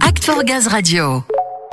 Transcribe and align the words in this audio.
Act 0.00 0.24
for 0.24 0.42
Gaz 0.42 0.66
Radio. 0.66 1.22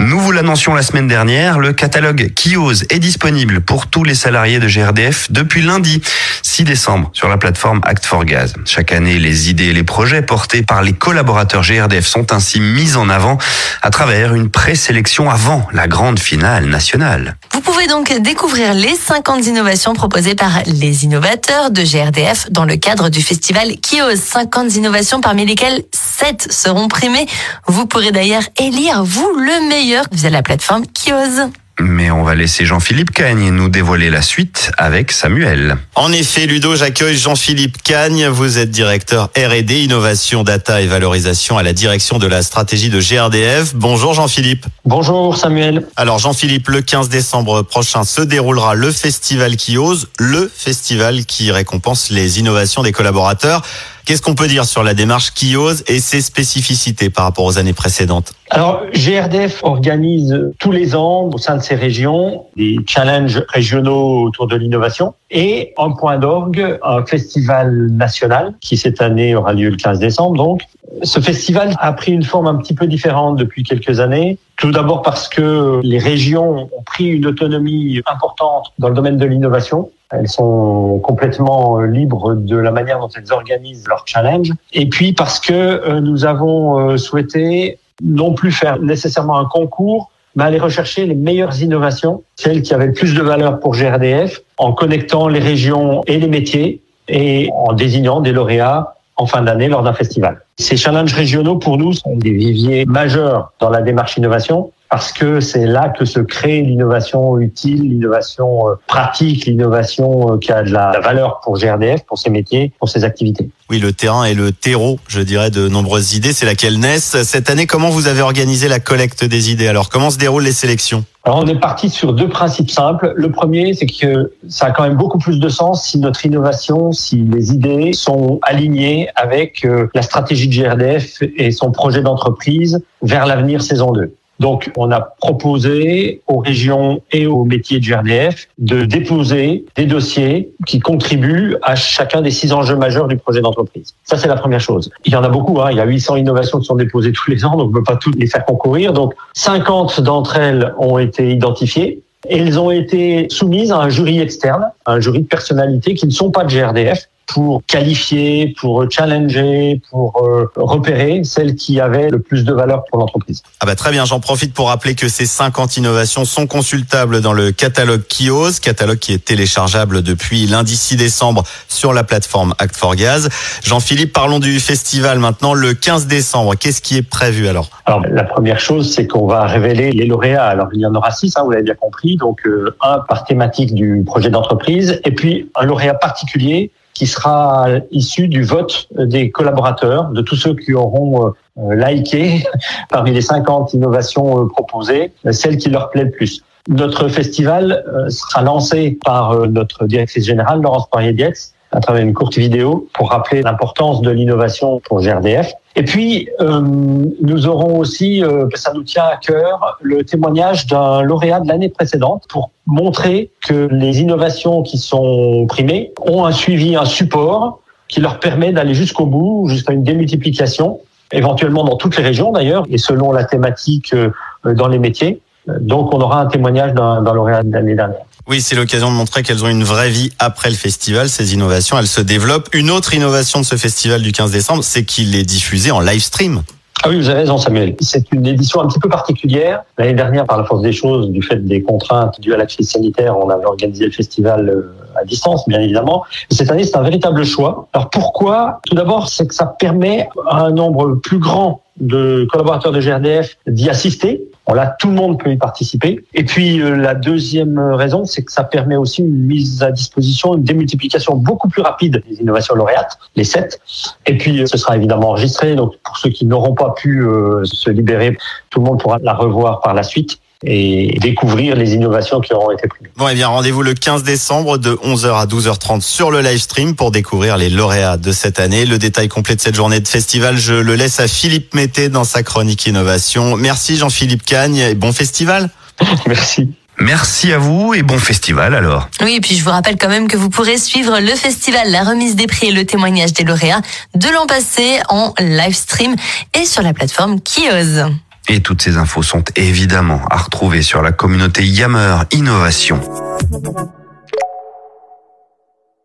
Nous 0.00 0.18
vous 0.18 0.32
l'annoncions 0.32 0.74
la 0.74 0.82
semaine 0.82 1.06
dernière, 1.06 1.60
le 1.60 1.72
catalogue 1.72 2.32
Kios 2.34 2.82
est 2.90 2.98
disponible 2.98 3.60
pour 3.60 3.86
tous 3.86 4.02
les 4.02 4.14
salariés 4.14 4.58
de 4.58 4.66
GRDF 4.66 5.30
depuis 5.30 5.62
lundi 5.62 6.00
6 6.42 6.64
décembre 6.64 7.10
sur 7.12 7.28
la 7.28 7.36
plateforme 7.36 7.80
Act 7.84 8.04
for 8.06 8.24
Gaz. 8.24 8.54
Chaque 8.64 8.90
année, 8.92 9.18
les 9.18 9.50
idées 9.50 9.66
et 9.66 9.72
les 9.72 9.84
projets 9.84 10.22
portés 10.22 10.62
par 10.62 10.82
les 10.82 10.94
collaborateurs 10.94 11.62
GRDF 11.62 12.06
sont 12.06 12.32
ainsi 12.32 12.60
mis 12.60 12.96
en 12.96 13.08
avant 13.08 13.38
à 13.82 13.90
travers 13.90 14.34
une 14.34 14.50
présélection 14.50 15.30
avant 15.30 15.68
la 15.72 15.86
grande 15.86 16.18
finale 16.18 16.66
nationale. 16.66 17.36
Vous 17.52 17.60
pouvez 17.60 17.86
donc 17.86 18.12
découvrir 18.20 18.74
les 18.74 18.96
50 18.96 19.46
innovations 19.46 19.92
proposées 19.92 20.34
par 20.34 20.62
les 20.66 21.04
innovateurs 21.04 21.70
de 21.70 21.82
GRDF 21.82 22.50
dans 22.50 22.64
le 22.64 22.76
cadre 22.76 23.10
du 23.10 23.22
festival 23.22 23.74
Kios. 23.80 24.16
50 24.16 24.74
innovations 24.76 25.20
parmi 25.20 25.46
lesquelles 25.46 25.82
7 26.20 26.52
seront 26.52 26.88
primées. 26.88 27.26
Vous 27.66 27.86
pourrez 27.86 28.12
d'ailleurs 28.12 28.42
élire, 28.58 29.02
vous, 29.02 29.32
le 29.36 29.68
meilleur 29.70 30.04
via 30.12 30.28
la 30.28 30.42
plateforme 30.42 30.84
Kios. 30.86 31.50
Mais 31.78 32.10
on 32.10 32.24
va 32.24 32.34
laisser 32.34 32.66
Jean-Philippe 32.66 33.10
Cagne 33.10 33.48
nous 33.48 33.70
dévoiler 33.70 34.10
la 34.10 34.20
suite 34.20 34.70
avec 34.76 35.12
Samuel. 35.12 35.78
En 35.94 36.12
effet, 36.12 36.44
Ludo, 36.44 36.76
j'accueille 36.76 37.16
Jean-Philippe 37.16 37.82
Cagne. 37.82 38.26
Vous 38.26 38.58
êtes 38.58 38.70
directeur 38.70 39.30
R&D, 39.34 39.80
innovation, 39.80 40.42
data 40.42 40.82
et 40.82 40.86
valorisation 40.86 41.56
à 41.56 41.62
la 41.62 41.72
direction 41.72 42.18
de 42.18 42.26
la 42.26 42.42
stratégie 42.42 42.90
de 42.90 43.00
GRDF. 43.00 43.74
Bonjour 43.74 44.12
Jean-Philippe. 44.12 44.66
Bonjour 44.84 45.38
Samuel. 45.38 45.86
Alors 45.96 46.18
Jean-Philippe, 46.18 46.68
le 46.68 46.82
15 46.82 47.08
décembre 47.08 47.62
prochain 47.62 48.04
se 48.04 48.20
déroulera 48.20 48.74
le 48.74 48.92
festival 48.92 49.56
qui 49.56 49.78
ose, 49.78 50.08
le 50.18 50.52
festival 50.54 51.24
qui 51.24 51.50
récompense 51.50 52.10
les 52.10 52.40
innovations 52.40 52.82
des 52.82 52.92
collaborateurs. 52.92 53.62
Qu'est-ce 54.10 54.22
qu'on 54.22 54.34
peut 54.34 54.48
dire 54.48 54.64
sur 54.64 54.82
la 54.82 54.92
démarche 54.92 55.30
Kios 55.30 55.84
et 55.86 56.00
ses 56.00 56.20
spécificités 56.20 57.10
par 57.10 57.26
rapport 57.26 57.44
aux 57.44 57.58
années 57.60 57.72
précédentes? 57.72 58.32
Alors, 58.50 58.82
GRDF 58.92 59.62
organise 59.62 60.50
tous 60.58 60.72
les 60.72 60.96
ans 60.96 61.30
au 61.32 61.38
sein 61.38 61.56
de 61.56 61.62
ces 61.62 61.76
régions 61.76 62.46
des 62.56 62.78
challenges 62.88 63.44
régionaux 63.46 64.24
autour 64.24 64.48
de 64.48 64.56
l'innovation 64.56 65.14
et 65.30 65.72
en 65.76 65.92
point 65.92 66.18
d'orgue 66.18 66.80
un 66.82 67.06
festival 67.06 67.86
national 67.92 68.54
qui 68.60 68.76
cette 68.76 69.00
année 69.00 69.36
aura 69.36 69.52
lieu 69.52 69.70
le 69.70 69.76
15 69.76 70.00
décembre. 70.00 70.36
Donc, 70.36 70.62
ce 71.02 71.20
festival 71.20 71.74
a 71.78 71.92
pris 71.92 72.12
une 72.12 72.22
forme 72.22 72.46
un 72.46 72.56
petit 72.56 72.74
peu 72.74 72.86
différente 72.86 73.36
depuis 73.36 73.62
quelques 73.62 74.00
années. 74.00 74.38
Tout 74.56 74.70
d'abord 74.70 75.02
parce 75.02 75.28
que 75.28 75.80
les 75.82 75.98
régions 75.98 76.68
ont 76.76 76.82
pris 76.84 77.06
une 77.06 77.26
autonomie 77.26 78.00
importante 78.06 78.72
dans 78.78 78.88
le 78.88 78.94
domaine 78.94 79.16
de 79.16 79.26
l'innovation. 79.26 79.90
Elles 80.10 80.28
sont 80.28 81.00
complètement 81.02 81.80
libres 81.80 82.34
de 82.34 82.56
la 82.56 82.72
manière 82.72 82.98
dont 82.98 83.08
elles 83.16 83.32
organisent 83.32 83.86
leurs 83.86 84.04
challenges. 84.06 84.52
Et 84.72 84.88
puis 84.88 85.12
parce 85.12 85.38
que 85.38 85.52
euh, 85.52 86.00
nous 86.00 86.24
avons 86.24 86.90
euh, 86.90 86.96
souhaité 86.96 87.78
non 88.02 88.34
plus 88.34 88.50
faire 88.50 88.80
nécessairement 88.80 89.38
un 89.38 89.44
concours, 89.44 90.10
mais 90.34 90.44
aller 90.44 90.58
rechercher 90.58 91.06
les 91.06 91.14
meilleures 91.14 91.62
innovations, 91.62 92.22
celles 92.34 92.62
qui 92.62 92.74
avaient 92.74 92.86
le 92.86 92.92
plus 92.92 93.14
de 93.14 93.22
valeur 93.22 93.60
pour 93.60 93.74
GRDF, 93.74 94.40
en 94.58 94.72
connectant 94.72 95.28
les 95.28 95.40
régions 95.40 96.02
et 96.06 96.18
les 96.18 96.28
métiers 96.28 96.80
et 97.08 97.50
en 97.54 97.72
désignant 97.72 98.20
des 98.20 98.32
lauréats 98.32 98.94
en 99.20 99.26
fin 99.26 99.42
d'année 99.42 99.68
lors 99.68 99.82
d'un 99.82 99.92
festival. 99.92 100.40
Ces 100.56 100.78
challenges 100.78 101.12
régionaux, 101.12 101.56
pour 101.56 101.76
nous, 101.76 101.92
sont 101.92 102.16
des 102.16 102.30
viviers 102.30 102.86
majeurs 102.86 103.52
dans 103.60 103.68
la 103.68 103.82
démarche 103.82 104.16
innovation 104.16 104.72
parce 104.90 105.12
que 105.12 105.40
c'est 105.40 105.66
là 105.66 105.88
que 105.88 106.04
se 106.04 106.18
crée 106.18 106.62
l'innovation 106.62 107.38
utile, 107.38 107.88
l'innovation 107.88 108.68
euh, 108.68 108.74
pratique, 108.88 109.46
l'innovation 109.46 110.34
euh, 110.34 110.38
qui 110.38 110.50
a 110.50 110.64
de 110.64 110.72
la 110.72 110.98
valeur 111.00 111.40
pour 111.44 111.56
GRDF, 111.56 112.04
pour 112.04 112.18
ses 112.18 112.28
métiers, 112.28 112.72
pour 112.78 112.88
ses 112.88 113.04
activités. 113.04 113.50
Oui, 113.70 113.78
le 113.78 113.92
terrain 113.92 114.24
est 114.24 114.34
le 114.34 114.50
terreau, 114.50 114.98
je 115.06 115.20
dirais, 115.20 115.50
de 115.50 115.68
nombreuses 115.68 116.14
idées. 116.14 116.32
C'est 116.32 116.44
laquelle 116.44 116.80
naissent. 116.80 117.22
Cette 117.22 117.50
année, 117.50 117.66
comment 117.66 117.90
vous 117.90 118.08
avez 118.08 118.20
organisé 118.20 118.66
la 118.66 118.80
collecte 118.80 119.24
des 119.24 119.52
idées? 119.52 119.68
Alors, 119.68 119.90
comment 119.90 120.10
se 120.10 120.18
déroulent 120.18 120.42
les 120.42 120.52
sélections? 120.52 121.04
Alors 121.24 121.40
on 121.40 121.46
est 121.46 121.60
parti 121.60 121.90
sur 121.90 122.14
deux 122.14 122.28
principes 122.28 122.70
simples. 122.70 123.12
Le 123.14 123.30
premier, 123.30 123.74
c'est 123.74 123.86
que 123.86 124.32
ça 124.48 124.66
a 124.66 124.70
quand 124.70 124.84
même 124.84 124.96
beaucoup 124.96 125.18
plus 125.18 125.38
de 125.38 125.48
sens 125.50 125.84
si 125.84 125.98
notre 125.98 126.24
innovation, 126.24 126.92
si 126.92 127.16
les 127.18 127.52
idées 127.52 127.92
sont 127.92 128.40
alignées 128.42 129.10
avec 129.16 129.66
euh, 129.66 129.88
la 129.94 130.00
stratégie 130.00 130.48
de 130.48 130.54
GRDF 130.54 131.22
et 131.36 131.52
son 131.52 131.72
projet 131.72 132.00
d'entreprise 132.00 132.82
vers 133.02 133.26
l'avenir 133.26 133.60
saison 133.60 133.92
2. 133.92 134.14
Donc, 134.40 134.70
on 134.76 134.90
a 134.90 135.00
proposé 135.00 136.22
aux 136.26 136.38
régions 136.38 137.02
et 137.12 137.26
aux 137.26 137.44
métiers 137.44 137.78
de 137.78 137.84
GRDF 137.84 138.48
de 138.58 138.84
déposer 138.86 139.66
des 139.76 139.84
dossiers 139.84 140.50
qui 140.66 140.80
contribuent 140.80 141.56
à 141.62 141.76
chacun 141.76 142.22
des 142.22 142.30
six 142.30 142.52
enjeux 142.52 142.76
majeurs 142.76 143.06
du 143.06 143.16
projet 143.16 143.42
d'entreprise. 143.42 143.94
Ça, 144.04 144.16
c'est 144.16 144.28
la 144.28 144.36
première 144.36 144.60
chose. 144.60 144.90
Il 145.04 145.12
y 145.12 145.16
en 145.16 145.22
a 145.22 145.28
beaucoup. 145.28 145.60
Hein. 145.60 145.68
Il 145.70 145.76
y 145.76 145.80
a 145.80 145.84
800 145.84 146.16
innovations 146.16 146.58
qui 146.58 146.64
sont 146.64 146.76
déposées 146.76 147.12
tous 147.12 147.30
les 147.30 147.44
ans, 147.44 147.56
donc 147.56 147.66
on 147.66 147.68
ne 147.68 147.74
peut 147.74 147.84
pas 147.84 147.96
toutes 147.96 148.16
les 148.16 148.26
faire 148.26 148.46
concourir. 148.46 148.94
Donc, 148.94 149.14
50 149.34 150.00
d'entre 150.00 150.36
elles 150.36 150.72
ont 150.78 150.98
été 150.98 151.30
identifiées. 151.30 152.02
Elles 152.28 152.58
ont 152.58 152.70
été 152.70 153.28
soumises 153.30 153.72
à 153.72 153.78
un 153.78 153.88
jury 153.90 154.20
externe, 154.20 154.70
un 154.86 155.00
jury 155.00 155.20
de 155.20 155.26
personnalités 155.26 155.94
qui 155.94 156.06
ne 156.06 156.12
sont 156.12 156.30
pas 156.30 156.44
de 156.44 156.50
GRDF, 156.50 157.08
pour 157.32 157.62
qualifier, 157.64 158.54
pour 158.58 158.90
challenger, 158.90 159.80
pour 159.88 160.20
euh, 160.24 160.50
repérer 160.56 161.22
celles 161.22 161.54
qui 161.54 161.80
avaient 161.80 162.08
le 162.10 162.18
plus 162.18 162.44
de 162.44 162.52
valeur 162.52 162.82
pour 162.90 162.98
l'entreprise. 162.98 163.42
Ah 163.60 163.66
bah 163.66 163.76
très 163.76 163.92
bien, 163.92 164.04
j'en 164.04 164.18
profite 164.18 164.52
pour 164.52 164.68
rappeler 164.68 164.96
que 164.96 165.08
ces 165.08 165.26
50 165.26 165.76
innovations 165.76 166.24
sont 166.24 166.48
consultables 166.48 167.20
dans 167.20 167.32
le 167.32 167.52
catalogue 167.52 168.02
Kios, 168.08 168.58
catalogue 168.60 168.98
qui 168.98 169.12
est 169.12 169.24
téléchargeable 169.24 170.02
depuis 170.02 170.46
lundi 170.46 170.76
6 170.76 170.96
décembre 170.96 171.44
sur 171.68 171.92
la 171.92 172.02
plateforme 172.02 172.52
Act 172.58 172.76
for 172.76 172.96
Gaz. 172.96 173.28
Jean-Philippe, 173.62 174.12
parlons 174.12 174.40
du 174.40 174.58
festival 174.58 175.20
maintenant 175.20 175.54
le 175.54 175.74
15 175.74 176.08
décembre. 176.08 176.56
Qu'est-ce 176.56 176.82
qui 176.82 176.96
est 176.96 177.08
prévu 177.08 177.46
alors? 177.46 177.70
Alors 177.86 178.02
la 178.10 178.24
première 178.24 178.58
chose, 178.58 178.92
c'est 178.92 179.06
qu'on 179.06 179.28
va 179.28 179.46
révéler 179.46 179.92
les 179.92 180.06
lauréats. 180.06 180.46
Alors 180.46 180.68
il 180.72 180.80
y 180.80 180.86
en 180.86 180.94
aura 180.96 181.12
six, 181.12 181.36
hein, 181.36 181.42
vous 181.44 181.52
l'avez 181.52 181.62
bien 181.62 181.74
compris. 181.74 182.16
Donc 182.16 182.44
euh, 182.44 182.76
un 182.80 182.98
par 183.08 183.24
thématique 183.24 183.72
du 183.72 184.02
projet 184.04 184.30
d'entreprise 184.30 185.00
et 185.04 185.12
puis 185.12 185.48
un 185.54 185.64
lauréat 185.64 185.94
particulier 185.94 186.72
qui 187.00 187.06
sera 187.06 187.66
issu 187.90 188.28
du 188.28 188.42
vote 188.42 188.86
des 188.94 189.30
collaborateurs, 189.30 190.10
de 190.10 190.20
tous 190.20 190.36
ceux 190.36 190.54
qui 190.54 190.74
auront 190.74 191.32
euh, 191.56 191.74
liké 191.74 192.44
parmi 192.90 193.10
les 193.12 193.22
50 193.22 193.72
innovations 193.72 194.42
euh, 194.44 194.48
proposées, 194.48 195.10
celle 195.30 195.56
qui 195.56 195.70
leur 195.70 195.88
plaît 195.88 196.04
le 196.04 196.10
plus. 196.10 196.42
Notre 196.68 197.08
festival 197.08 197.82
euh, 197.88 198.10
sera 198.10 198.42
lancé 198.42 198.98
par 199.02 199.48
notre 199.48 199.86
directrice 199.86 200.26
générale, 200.26 200.60
Laurence 200.60 200.90
Poirier-Dietz, 200.90 201.54
à 201.72 201.80
travers 201.80 202.02
une 202.02 202.14
courte 202.14 202.36
vidéo 202.36 202.88
pour 202.92 203.10
rappeler 203.10 203.42
l'importance 203.42 204.00
de 204.02 204.10
l'innovation 204.10 204.80
pour 204.80 205.00
GRDF. 205.00 205.52
Et 205.76 205.84
puis, 205.84 206.28
euh, 206.40 206.60
nous 206.60 207.46
aurons 207.46 207.78
aussi, 207.78 208.24
euh, 208.24 208.46
ça 208.54 208.72
nous 208.72 208.82
tient 208.82 209.04
à 209.04 209.16
cœur, 209.16 209.78
le 209.80 210.04
témoignage 210.04 210.66
d'un 210.66 211.02
lauréat 211.02 211.40
de 211.40 211.48
l'année 211.48 211.68
précédente 211.68 212.24
pour 212.28 212.50
montrer 212.66 213.30
que 213.46 213.68
les 213.70 214.00
innovations 214.00 214.62
qui 214.62 214.78
sont 214.78 215.46
primées 215.48 215.92
ont 216.04 216.24
un 216.24 216.32
suivi, 216.32 216.74
un 216.74 216.84
support 216.84 217.60
qui 217.88 218.00
leur 218.00 218.18
permet 218.18 218.52
d'aller 218.52 218.74
jusqu'au 218.74 219.06
bout, 219.06 219.46
jusqu'à 219.48 219.72
une 219.72 219.84
démultiplication, 219.84 220.80
éventuellement 221.12 221.64
dans 221.64 221.76
toutes 221.76 221.96
les 221.96 222.04
régions 222.04 222.32
d'ailleurs, 222.32 222.64
et 222.68 222.78
selon 222.78 223.12
la 223.12 223.24
thématique 223.24 223.94
euh, 223.94 224.10
dans 224.44 224.68
les 224.68 224.78
métiers. 224.78 225.20
Donc, 225.46 225.94
on 225.94 226.00
aura 226.00 226.20
un 226.20 226.26
témoignage 226.26 226.74
d'un 226.74 227.12
lauréat 227.12 227.42
de 227.42 227.52
l'année 227.52 227.74
dernière. 227.74 228.04
Oui, 228.28 228.40
c'est 228.40 228.54
l'occasion 228.54 228.90
de 228.90 228.96
montrer 228.96 229.22
qu'elles 229.22 229.44
ont 229.44 229.48
une 229.48 229.64
vraie 229.64 229.90
vie 229.90 230.10
après 230.18 230.50
le 230.50 230.56
festival. 230.56 231.08
Ces 231.08 231.34
innovations, 231.34 231.78
elles 231.78 231.86
se 231.86 232.00
développent. 232.00 232.48
Une 232.52 232.70
autre 232.70 232.94
innovation 232.94 233.40
de 233.40 233.44
ce 233.44 233.56
festival 233.56 234.02
du 234.02 234.12
15 234.12 234.30
décembre, 234.30 234.62
c'est 234.62 234.84
qu'il 234.84 235.16
est 235.16 235.24
diffusé 235.24 235.70
en 235.70 235.80
live 235.80 236.02
stream. 236.02 236.42
Ah 236.82 236.88
oui, 236.88 236.96
vous 236.96 237.10
avez 237.10 237.20
raison, 237.20 237.36
Samuel. 237.36 237.76
C'est 237.80 238.10
une 238.10 238.26
édition 238.26 238.60
un 238.60 238.66
petit 238.66 238.78
peu 238.78 238.88
particulière. 238.88 239.64
L'année 239.76 239.92
dernière, 239.92 240.24
par 240.24 240.38
la 240.38 240.44
force 240.44 240.62
des 240.62 240.72
choses, 240.72 241.10
du 241.10 241.22
fait 241.22 241.44
des 241.44 241.62
contraintes 241.62 242.18
dues 242.20 242.32
à 242.32 242.38
la 242.38 242.46
crise 242.46 242.70
sanitaire, 242.70 243.18
on 243.18 243.28
avait 243.28 243.44
organisé 243.44 243.84
le 243.84 243.90
festival 243.90 244.48
euh, 244.48 244.72
à 244.98 245.04
distance, 245.04 245.46
bien 245.46 245.60
évidemment. 245.60 246.04
Cette 246.30 246.50
année, 246.50 246.64
c'est 246.64 246.76
un 246.76 246.82
véritable 246.82 247.24
choix. 247.24 247.68
Alors 247.74 247.90
pourquoi? 247.90 248.60
Tout 248.64 248.74
d'abord, 248.74 249.10
c'est 249.10 249.26
que 249.26 249.34
ça 249.34 249.44
permet 249.44 250.08
à 250.26 250.44
un 250.44 250.52
nombre 250.52 250.94
plus 250.94 251.18
grand 251.18 251.60
de 251.80 252.26
collaborateurs 252.30 252.72
de 252.72 252.80
GRDF 252.80 253.36
d'y 253.46 253.68
assister. 253.68 254.22
Là, 254.54 254.76
tout 254.78 254.88
le 254.88 254.94
monde 254.94 255.18
peut 255.18 255.30
y 255.30 255.36
participer. 255.36 256.04
Et 256.14 256.24
puis, 256.24 256.60
euh, 256.60 256.76
la 256.76 256.94
deuxième 256.94 257.58
raison, 257.58 258.04
c'est 258.04 258.24
que 258.24 258.32
ça 258.32 258.44
permet 258.44 258.76
aussi 258.76 259.02
une 259.02 259.26
mise 259.26 259.62
à 259.62 259.70
disposition, 259.70 260.34
une 260.34 260.42
démultiplication 260.42 261.16
beaucoup 261.16 261.48
plus 261.48 261.62
rapide 261.62 262.02
des 262.08 262.20
innovations 262.20 262.54
lauréates, 262.54 262.98
les 263.16 263.24
sept. 263.24 263.60
Et 264.06 264.16
puis, 264.16 264.40
euh, 264.40 264.46
ce 264.46 264.58
sera 264.58 264.76
évidemment 264.76 265.10
enregistré. 265.10 265.54
Donc, 265.54 265.74
pour 265.84 265.96
ceux 265.96 266.10
qui 266.10 266.26
n'auront 266.26 266.54
pas 266.54 266.70
pu 266.70 267.02
euh, 267.02 267.44
se 267.44 267.70
libérer, 267.70 268.16
tout 268.50 268.60
le 268.60 268.66
monde 268.66 268.80
pourra 268.80 268.98
la 269.02 269.14
revoir 269.14 269.60
par 269.60 269.74
la 269.74 269.82
suite 269.82 270.20
et 270.44 270.96
découvrir 271.00 271.54
les 271.54 271.74
innovations 271.74 272.20
qui 272.20 272.32
auront 272.32 272.50
été 272.50 272.66
prises. 272.66 272.88
Bon, 272.96 273.08
et 273.08 273.14
bien, 273.14 273.28
rendez-vous 273.28 273.62
le 273.62 273.74
15 273.74 274.02
décembre 274.02 274.56
de 274.56 274.72
11h 274.72 275.20
à 275.20 275.26
12h30 275.26 275.82
sur 275.82 276.10
le 276.10 276.22
live 276.22 276.38
stream 276.38 276.74
pour 276.74 276.90
découvrir 276.90 277.36
les 277.36 277.50
lauréats 277.50 277.98
de 277.98 278.10
cette 278.12 278.40
année. 278.40 278.64
Le 278.64 278.78
détail 278.78 279.08
complet 279.08 279.36
de 279.36 279.40
cette 279.40 279.54
journée 279.54 279.80
de 279.80 279.88
festival, 279.88 280.38
je 280.38 280.54
le 280.54 280.74
laisse 280.76 280.98
à 280.98 281.08
Philippe 281.08 281.54
Mété 281.54 281.90
dans 281.90 282.04
sa 282.04 282.22
chronique 282.22 282.66
innovation. 282.66 283.36
Merci 283.36 283.76
Jean-Philippe 283.76 284.24
Cagne 284.24 284.56
et 284.56 284.74
bon 284.74 284.92
festival. 284.92 285.50
Merci. 286.06 286.50
Merci 286.78 287.30
à 287.30 287.38
vous 287.38 287.74
et 287.74 287.82
bon 287.82 287.98
festival 287.98 288.54
alors. 288.54 288.88
Oui, 289.02 289.16
et 289.16 289.20
puis 289.20 289.36
je 289.36 289.44
vous 289.44 289.50
rappelle 289.50 289.76
quand 289.76 289.90
même 289.90 290.08
que 290.08 290.16
vous 290.16 290.30
pourrez 290.30 290.56
suivre 290.56 290.98
le 290.98 291.14
festival, 291.14 291.70
la 291.70 291.82
remise 291.82 292.16
des 292.16 292.26
prix 292.26 292.48
et 292.48 292.52
le 292.52 292.64
témoignage 292.64 293.12
des 293.12 293.24
lauréats 293.24 293.60
de 293.94 294.08
l'an 294.08 294.26
passé 294.26 294.80
en 294.88 295.12
live 295.18 295.54
stream 295.54 295.94
et 296.32 296.46
sur 296.46 296.62
la 296.62 296.72
plateforme 296.72 297.20
Kiosk. 297.20 297.92
Et 298.32 298.38
toutes 298.38 298.62
ces 298.62 298.76
infos 298.76 299.02
sont 299.02 299.24
évidemment 299.34 300.00
à 300.08 300.16
retrouver 300.16 300.62
sur 300.62 300.82
la 300.82 300.92
communauté 300.92 301.44
Yammer 301.44 301.96
Innovation. 302.12 302.80